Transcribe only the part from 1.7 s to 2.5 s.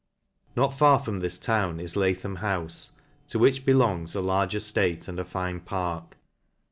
is Lathom